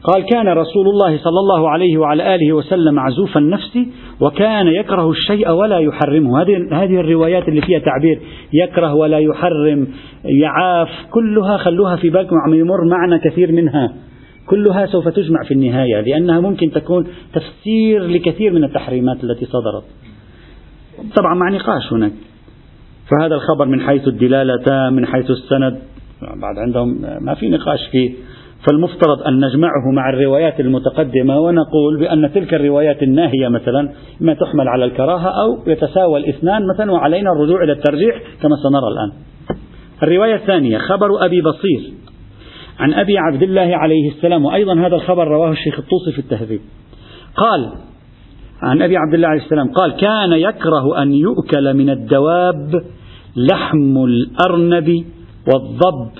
[0.02, 3.78] قال كان رسول الله صلى الله عليه وعلى آله وسلم عزوف النفس
[4.20, 6.42] وكان يكره الشيء ولا يحرمه.
[6.42, 8.20] هذه هذه الروايات اللي فيها تعبير
[8.52, 9.88] يكره ولا يحرم
[10.24, 13.92] يعاف كلها خلوها في بالكم عم يمر معنا كثير منها.
[14.46, 19.84] كلها سوف تجمع في النهاية لأنها ممكن تكون تفسير لكثير من التحريمات التي صدرت.
[21.16, 22.12] طبعا مع نقاش هناك.
[23.10, 25.78] فهذا الخبر من حيث الدلالة من حيث السند
[26.22, 28.10] بعد عندهم ما في نقاش فيه.
[28.66, 34.84] فالمفترض أن نجمعه مع الروايات المتقدمة ونقول بأن تلك الروايات الناهية مثلا ما تحمل على
[34.84, 39.12] الكراهة أو يتساوى الاثنان مثلا وعلينا الرجوع إلى الترجيح كما سنرى الآن.
[40.02, 41.92] الرواية الثانية خبر أبي بصير
[42.78, 46.60] عن أبي عبد الله عليه السلام وأيضا هذا الخبر رواه الشيخ الطوسي في التهذيب.
[47.36, 47.72] قال
[48.62, 52.82] عن أبي عبد الله عليه السلام قال كان يكره أن يؤكل من الدواب
[53.36, 55.04] لحم الأرنب
[55.46, 56.10] والضب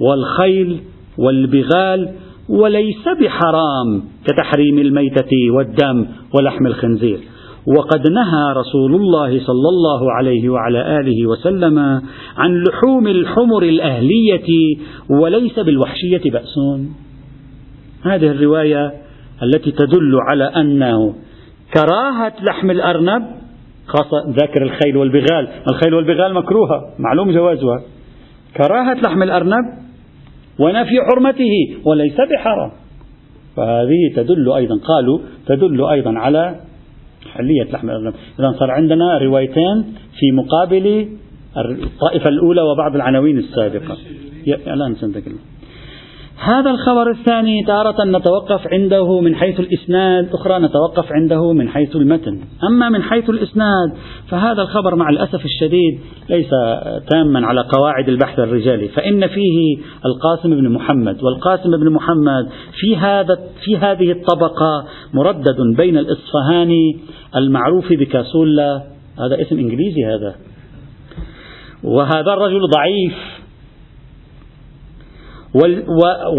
[0.00, 0.80] والخيل
[1.18, 2.08] والبغال
[2.48, 7.18] وليس بحرام كتحريم الميتة والدم ولحم الخنزير.
[7.66, 11.78] وقد نهى رسول الله صلى الله عليه وعلى آله وسلم
[12.36, 14.76] عن لحوم الحمر الأهلية
[15.10, 16.58] وليس بالوحشية بأس.
[18.02, 18.92] هذه الرواية
[19.42, 21.14] التي تدل على أنه
[21.74, 23.22] كراهة لحم الأرنب
[23.86, 27.82] خاصة ذاكر الخيل والبغال الخيل والبغال مكروهة معلوم جوازها.
[28.56, 29.64] كراهة لحم الأرنب
[30.60, 32.70] ونفي حرمته وليس بحرام.
[33.56, 36.54] فهذه تدل أيضا قالوا تدل أيضا على
[37.32, 39.84] حلية لحم الأرنب إذا صار عندنا روايتين
[40.18, 41.08] في مقابل
[41.56, 43.96] الطائفة الأولى وبعض العناوين السابقة.
[44.46, 45.38] الآن سنتكلم.
[46.40, 52.40] هذا الخبر الثاني تارة نتوقف عنده من حيث الإسناد أخرى نتوقف عنده من حيث المتن.
[52.68, 53.92] أما من حيث الإسناد
[54.28, 56.50] فهذا الخبر مع الأسف الشديد ليس
[57.10, 58.88] تاما على قواعد البحث الرجالي.
[58.88, 59.76] فإن فيه
[60.06, 62.48] القاسم بن محمد والقاسم بن محمد
[62.80, 66.98] في هذا في هذه الطبقة مردد بين الإصفهاني
[67.36, 68.82] المعروف بكاسولا.
[69.18, 70.34] هذا اسم إنجليزي هذا.
[71.84, 73.39] وهذا الرجل ضعيف.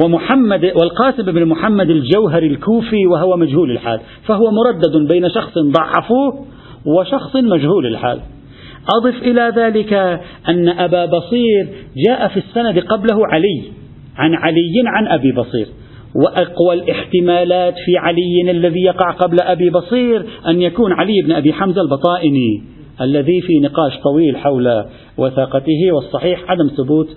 [0.04, 4.00] ومحمد والقاسم بن محمد الجوهري الكوفي وهو مجهول الحال.
[4.28, 6.46] فهو مردد بين شخص ضعفوه
[6.86, 8.20] وشخص مجهول الحال.
[8.96, 9.94] أضف إلى ذلك
[10.50, 11.70] أن أبا بصير
[12.08, 13.64] جاء في السند قبله علي
[14.18, 15.68] عن علي عن أبي بصير.
[16.16, 21.82] وأقوى الاحتمالات في علي الذي يقع قبل أبي بصير أن يكون علي بن أبي حمزة
[21.82, 22.64] البطائني
[23.02, 24.86] الذي في نقاش طويل حول
[25.18, 27.08] وثاقته والصحيح عدم ثبوت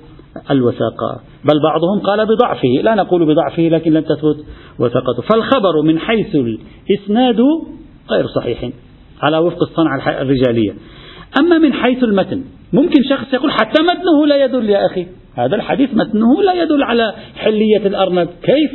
[0.51, 4.47] الوثاقة بل بعضهم قال بضعفه لا نقول بضعفه لكن لم تثبت
[4.79, 7.40] وثاقته فالخبر من حيث الإسناد
[8.11, 8.70] غير صحيح
[9.23, 10.73] على وفق الصنعة الرجالية.
[11.38, 15.07] أما من حيث المتن ممكن شخص يقول حتى متنه لا يدل يا أخي.
[15.35, 18.29] هذا الحديث متنه لا يدل على حلية الأرنب.
[18.42, 18.70] كيف؟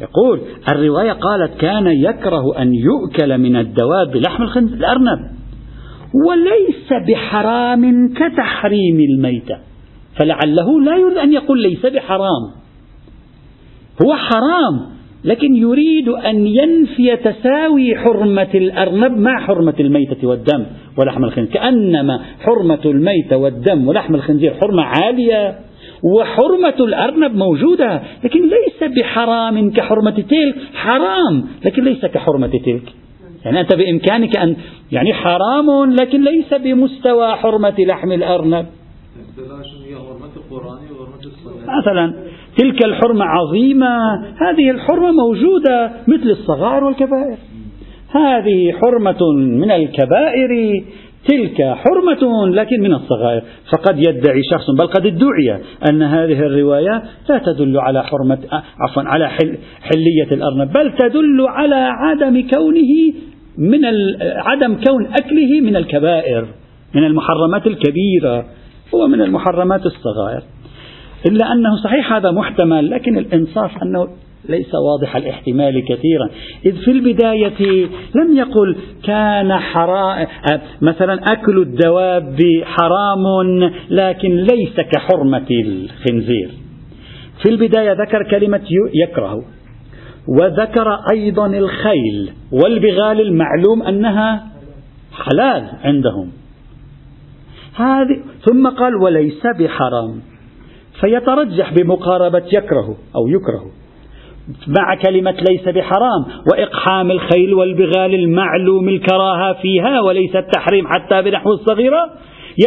[0.00, 0.40] يقول
[0.72, 5.18] الرواية قالت كان يكره أن يؤكل من الدواب لحم الأرنب.
[6.28, 9.56] وليس بحرام كتحريم الميتة.
[10.16, 12.42] فلعله لا يريد أن يقول ليس بحرام.
[14.02, 20.66] هو حرام لكن يريد أن ينفي تساوي حرمة الأرنب مع حرمة الميتة والدم
[20.98, 21.52] ولحم الخنزير.
[21.52, 25.58] كأنما حرمة الميتة والدم ولحم الخنزير حرمة عالية
[26.02, 30.54] وحرمة الأرنب موجودة لكن ليس بحرام كحرمة تلك.
[30.74, 32.92] حرام لكن ليس كحرمة تلك.
[33.44, 34.56] يعني أنت بإمكانك أن
[34.92, 38.66] يعني حرام لكن ليس بمستوى حرمة لحم الأرنب.
[41.78, 42.14] مثلا
[42.56, 47.38] تلك الحرمة عظيمة هذه الحرمة موجودة مثل الصغائر والكبائر.
[48.10, 50.82] هذه حرمة من الكبائر
[51.28, 53.42] تلك حرمة لكن من الصغائر.
[53.72, 58.38] فقد يدعي شخص بل قد ادعي أن هذه الرواية لا تدل على حرمة
[58.80, 63.12] عفوا على حل حلية الأرنب بل تدل على عدم كونه
[63.58, 63.80] من
[64.36, 66.46] عدم كون أكله من الكبائر
[66.94, 68.46] من المحرمات الكبيرة.
[68.94, 70.42] هو من المحرمات الصغائر.
[71.26, 74.08] إلا أنه صحيح هذا محتمل لكن الإنصاف أنه
[74.48, 76.28] ليس واضح الاحتمال كثيرا.
[76.66, 80.26] إذ في البداية لم يقل كان حرام
[80.82, 83.24] مثلا أكل الدواب حرام
[83.90, 86.50] لكن ليس كحرمة الخنزير.
[87.42, 88.68] في البداية ذكر كلمة
[89.04, 89.44] يكره.
[90.40, 94.46] وذكر أيضا الخيل والبغال المعلوم أنها
[95.12, 96.30] حلال عندهم.
[97.76, 98.22] هذه.
[98.44, 100.20] ثم قال وليس بحرام.
[101.00, 103.64] فيترجح بمقاربة يكره أو يكره.
[104.66, 112.10] مع كلمة ليس بحرام وإقحام الخيل والبغال المعلوم الكراهة فيها وليس التحريم حتى بنحو الصغيرة.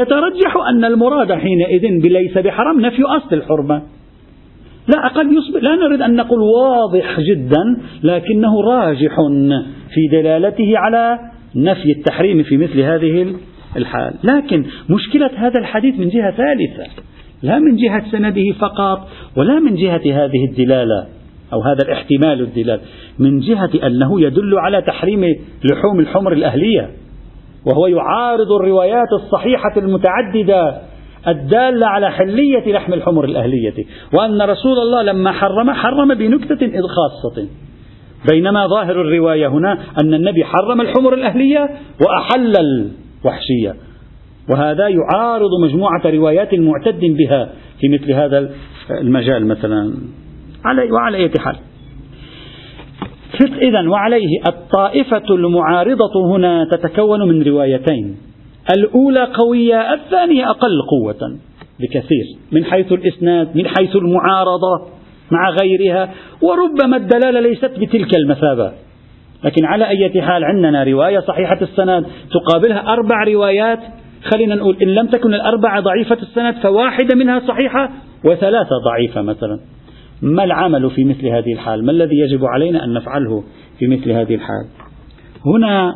[0.02, 3.82] يترجح أن المراد حينئذ بليس بحرام نفي أصل الحرمة.
[4.95, 9.15] لا أقل يصبح لا نريد أن نقول واضح جدا لكنه راجح
[9.93, 11.19] في دلالته على
[11.56, 13.36] نفي التحريم في مثل هذه
[13.75, 14.13] الحال.
[14.23, 17.01] لكن مشكلة هذا الحديث من جهة ثالثة.
[17.43, 21.05] لا من جهة سنده فقط ولا من جهة هذه الدلالة
[21.53, 22.79] أو هذا الاحتمال الدلال.
[23.19, 25.21] من جهة أنه يدل على تحريم
[25.71, 26.89] لحوم الحمر الأهلية
[27.65, 30.82] وهو يعارض الروايات الصحيحة المتعددة
[31.27, 33.86] الدالة على حلية لحم الحمر الأهلية.
[34.13, 37.47] وأن رسول الله لما حرم حرم بنكتة خاصة.
[38.32, 41.69] بينما ظاهر الرواية هنا أن النبي حرم الحمر الأهلية
[42.01, 42.53] وأحل
[43.21, 43.75] الوحشية
[44.49, 48.49] وهذا يعارض مجموعة روايات معتد بها في مثل هذا
[49.01, 49.93] المجال مثلا.
[50.65, 51.55] علي وعلى أي حال.
[53.62, 58.17] إذا وعليه الطائفة المعارضة هنا تتكون من روايتين.
[58.77, 61.38] الأولى قوية الثانية أقل قوة
[61.79, 64.88] بكثير من حيث الإسناد من حيث المعارضة
[65.32, 68.71] مع غيرها وربما الدلالة ليست بتلك المثابة.
[69.43, 73.80] لكن على أي حال عندنا رواية صحيحة السند تقابلها أربع روايات.
[74.23, 77.89] خلينا نقول إن لم تكن الأربعة ضعيفة السند فواحدة منها صحيحة
[78.25, 79.60] وثلاثة ضعيفة مثلا.
[80.21, 83.43] ما العمل في مثل هذه الحال؟ ما الذي يجب علينا أن نفعله
[83.80, 84.65] في مثل هذه الحال؟
[85.45, 85.95] هنا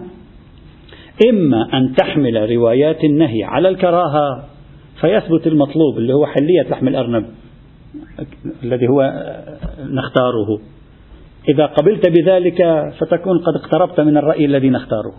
[1.30, 4.44] إما أن تحمل روايات النهي على الكراهة
[5.02, 7.26] فيثبت المطلوب اللي هو حلية لحم الأرنب
[8.64, 9.14] الذي هو
[9.80, 10.73] نختاره.
[11.50, 15.14] إذا قبلت بذلك فتكون قد اقتربت من الرأي الذي نختاره.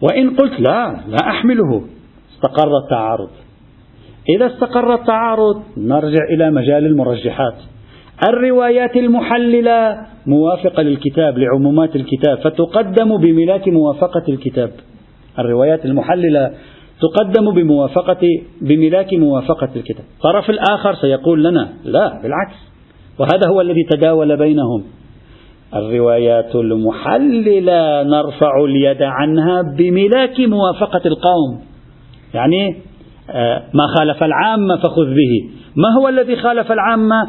[0.00, 1.84] وإن قلت لا لا أحمله.
[2.34, 3.30] استقر التعارض.
[4.36, 7.54] إذا استقر التعارض نرجع إلى مجال المرجحات.
[8.28, 14.70] الروايات المحللة موافقة للكتاب لعمومات الكتاب فتقدم بملاك موافقة الكتاب.
[15.38, 16.50] الروايات المحللة
[17.00, 18.28] تقدم بموافقة
[18.60, 20.04] بملاك موافقة الكتاب.
[20.16, 22.56] الطرف الآخر سيقول لنا لا بالعكس.
[23.18, 24.84] وهذا هو الذي تداول بينهم.
[25.74, 31.60] الروايات المحللة نرفع اليد عنها بملاك موافقة القوم.
[32.34, 32.76] يعني
[33.30, 35.50] آه، ما خالف العامة فخذ به.
[35.76, 37.28] ما هو الذي خالف العامة؟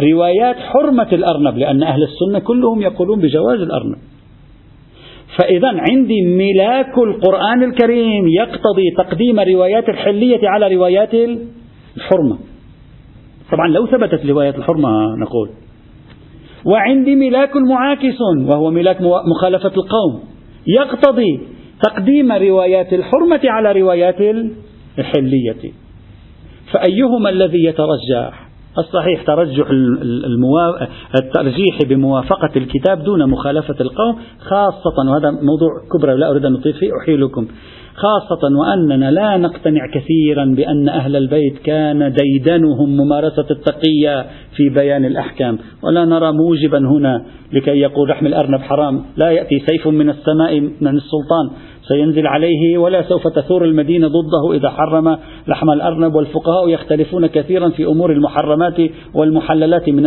[0.00, 3.96] روايات حرمة الأرنب لأن أهل السنة كلهم يقولون بجواز الأرنب.
[5.38, 11.14] فإذا عندي ملاك القرآن الكريم يقتضي تقديم روايات الحلية على روايات
[11.96, 12.38] الحرمة.
[13.52, 15.50] طبعا لو ثبتت روايات الحرمة نقول.
[16.64, 19.00] وعندي ملاك معاكس وهو ملاك
[19.36, 20.20] مخالفة القوم.
[20.66, 21.40] يقتضي
[21.82, 24.20] تقديم روايات الحرمة على روايات
[24.98, 25.72] الحلية.
[26.72, 28.48] فأيهما الذي يترجح؟
[28.78, 30.82] الصحيح ترجح الموا...
[31.22, 36.90] الترجيح بموافقة الكتاب دون مخالفة القوم خاصة وهذا موضوع كبرى لا أريد أن أطيل فيه
[37.02, 37.46] أحيلكم.
[37.94, 44.26] خاصة وأننا لا نقتنع كثيرا بأن أهل البيت كان ديدنهم ممارسة التقية
[44.56, 45.58] في بيان الأحكام.
[45.82, 49.02] ولا نرى موجبا هنا لكي يقول لحم الأرنب حرام.
[49.16, 51.50] لا يأتي سيف من السماء من السلطان.
[51.88, 54.56] سينزل عليه ولا سوف تثور المدينة ضده.
[54.56, 58.80] إذا حرم لحم الأرنب والفقهاء يختلفون كثيرا في أمور المحرمات
[59.14, 60.06] والمحللات من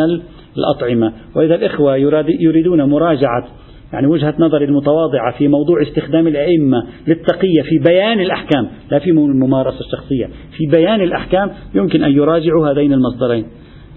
[0.57, 1.13] الأطعمة.
[1.35, 1.95] وإذا الإخوة
[2.39, 3.47] يريدون مراجعة
[3.93, 9.79] يعني وجهة نظر المتواضعة في موضوع استخدام الأئمة للتقية في بيان الأحكام لا في الممارسة
[9.79, 13.45] الشخصية في بيان الأحكام يمكن أن يراجعوا هذين المصدرين.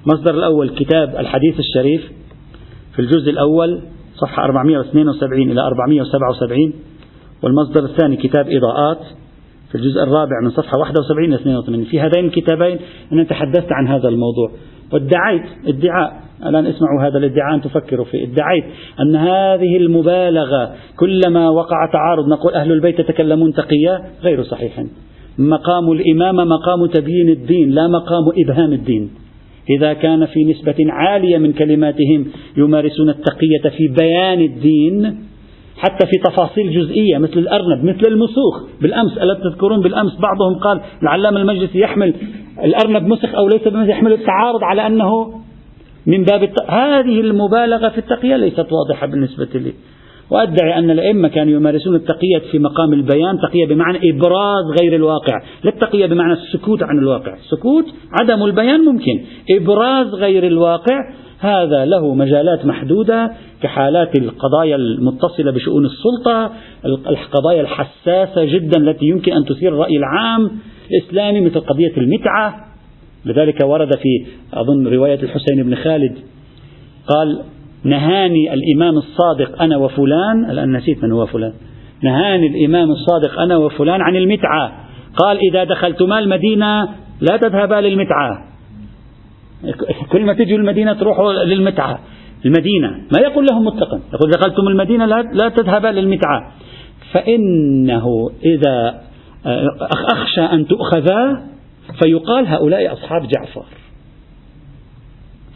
[0.06, 2.12] المصدر الأول كتاب الحديث الشريف
[2.92, 3.80] في الجزء الأول
[4.14, 6.72] صفحة 472 إلى 477
[7.42, 8.98] والمصدر الثاني كتاب إضاءات
[9.68, 12.78] في الجزء الرابع من صفحة 71 إلى 82 في هذين الكتابين
[13.12, 14.50] أنا تحدثت عن هذا الموضوع.
[14.92, 18.24] وادعيت ادعاء الآن اسمعوا هذا الادعاء أن تفكروا فيه.
[18.24, 18.64] ادعيت
[19.00, 24.84] أن هذه المبالغة كلما وقع تعارض نقول أهل البيت يتكلمون تقية غير صحيح.
[25.38, 29.10] مقام الإمامة مقام تبيين الدين لا مقام إبهام الدين.
[29.78, 35.18] إذا كان في نسبة عالية من كلماتهم يمارسون التقية في بيان الدين
[35.76, 38.62] حتى في تفاصيل جزئية مثل الأرنب مثل المسوخ.
[38.82, 42.14] بالأمس ألا تذكرون؟ بالأمس بعضهم قال العلام المجلس يحمل
[42.64, 45.38] الأرنب مسخ أو ليس بمسخ يحمل التعارض على أنه
[46.08, 46.70] من باب الت...
[46.70, 49.72] هذه المبالغة في التقية ليست واضحة بالنسبة لي.
[50.30, 55.70] وأدعي أن الأئمة كانوا يمارسون التقية في مقام البيان تقية بمعنى إبراز غير الواقع لا
[55.70, 57.36] التقية بمعنى السكوت عن الواقع.
[57.50, 57.84] سكوت
[58.20, 59.24] عدم البيان ممكن.
[59.50, 63.32] إبراز غير الواقع هذا له مجالات محدودة
[63.62, 66.50] كحالات القضايا المتصلة بشؤون السلطة
[66.84, 70.50] القضايا الحساسة جدا التي يمكن أن تثير الرأي العام
[70.90, 72.67] الإسلامي مثل قضية المتعة.
[73.24, 76.18] لذلك ورد في أظن رواية الحسين بن خالد
[77.06, 77.42] قال
[77.84, 81.52] نهاني الإمام الصادق أنا وفلان الآن نسيت من هو فلان.
[82.02, 84.72] نهاني الإمام الصادق أنا وفلان عن المتعة.
[85.16, 86.88] قال إذا دخلتما المدينة
[87.20, 88.44] لا تذهبا للمتعة.
[90.12, 92.00] كل ما تجوا المدينة تروحوا للمتعة.
[92.44, 92.88] المدينة.
[92.88, 96.52] ما يقول لهم مطلقا يقول دخلتم المدينة لا, لا تذهبا للمتعة.
[97.12, 99.00] فإنه إذا
[100.12, 101.42] أخشى أن تؤخذا
[102.02, 103.64] فيقال هؤلاء أصحاب جعفر.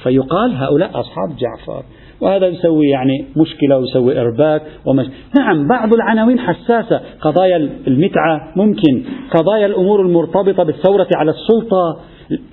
[0.03, 1.83] فيقال هؤلاء أصحاب جعفر.
[2.21, 5.07] وهذا يسوي يعني مشكلة ويسوي إرباك ومش...
[5.39, 7.01] نعم بعض العناوين حساسة.
[7.21, 7.57] قضايا
[7.87, 9.05] المتعة ممكن.
[9.31, 12.01] قضايا الأمور المرتبطة بالثورة على السلطة.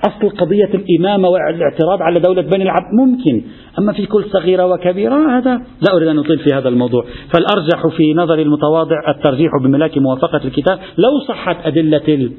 [0.08, 3.44] أصل قضية الإمامة والاعتراض على دولة بني العبد ممكن.
[3.80, 7.06] أما في كل صغيرة وكبيرة هذا لا أريد أن أطيل في هذا الموضوع.
[7.34, 12.32] فالأرجح في نظري المتواضع الترجيح بملاك موافقة الكتاب لو صحت أدلة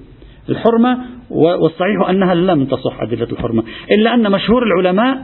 [0.49, 0.99] الحرمة
[1.31, 3.63] والصحيح أنها لم تصح أدلة الحرمة.
[3.91, 5.19] إلا أن مشهور العلماء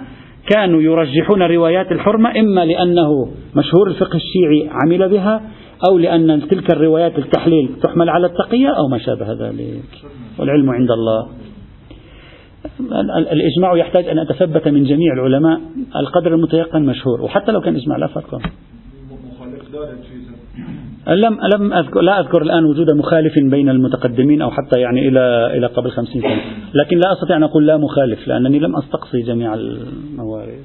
[0.55, 5.43] كانوا يرجحون روايات الحرمة إما لأنه مشهور الفقه الشيعي عمل بها
[5.91, 9.85] أو لأن تلك الروايات التحليل تحمل على التقية أو ما شابه ذلك.
[10.39, 11.29] والعلم عند الله.
[13.33, 15.61] الإجماع يحتاج أن أتثبت من جميع العلماء
[15.97, 18.41] القدر المتيقن مشهور وحتى لو كان إجماع لا فرق.
[21.15, 25.67] لم لم أذكر لا أذكر الآن وجود مخالف بين المتقدمين أو حتى يعني إلى إلى
[25.67, 26.41] قبل خمسين سنة.
[26.75, 30.65] لكن لا أستطيع أن أقول لا مخالف لأنني لم أستقصي جميع الموارد.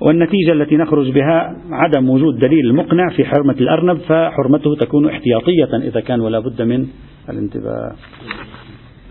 [0.00, 6.00] والنتيجة التي نخرج بها عدم وجود دليل مقنع في حرمة الأرنب فحرمته تكون احتياطية إذا
[6.00, 6.86] كان ولا بد من
[7.28, 7.92] الانتباه.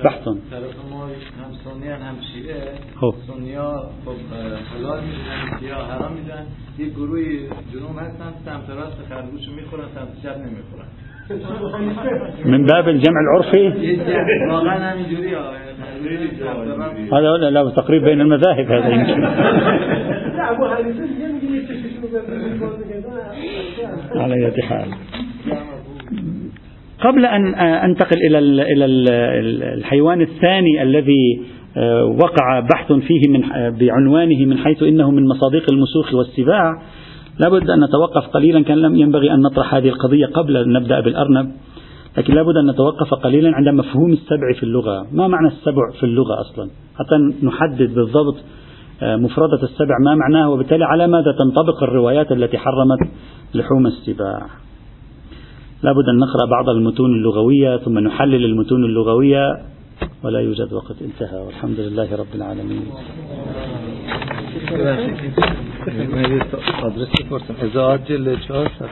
[0.03, 0.37] بحث هم
[1.63, 3.13] سنی هم شیعه خب.
[3.27, 3.71] سنیا
[4.05, 4.17] خب
[4.73, 6.45] حلال میدن شیعه حرام میدن.
[6.79, 7.21] یه گروه
[7.73, 10.89] جنوب هستن سمت راست خرگوش میخورن سمت چپ نمیخورن.
[12.45, 13.67] من باب الجمع العرفي
[17.13, 18.89] هذا لا تقريب بين المذاهب هذا.
[18.89, 19.25] يمكن.
[24.15, 24.87] على أي حال.
[27.01, 28.85] قبل أن أنتقل إلى إلى
[29.73, 31.41] الحيوان الثاني الذي
[31.77, 33.41] آه، وقع بحث فيه من
[33.79, 36.81] بعنوانه من حيث إنه من مصادق المسوخ والسباع
[37.39, 38.63] لابد أن نتوقف قليلا.
[38.63, 41.51] كان لم ينبغي أن نطرح هذه القضية قبل أن نبدأ بالأرنب
[42.17, 45.07] لكن لابد أن نتوقف قليلا عند مفهوم السبع في اللغة.
[45.11, 48.35] ما معنى السبع في اللغة أصلا؟ حتى نحدد بالضبط
[49.03, 52.99] آه، مفردة السبع ما معناه وبالتالي على ماذا تنطبق الروايات التي حرمت
[53.53, 54.47] لحوم السباع.
[55.83, 59.57] لابد أن نقرأ بعض المتون اللغوية ثم نحلل المتون اللغوية
[60.23, 62.85] ولا يوجد وقت انتهى والحمد لله رب العالمين.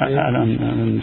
[0.10, 1.00] الآن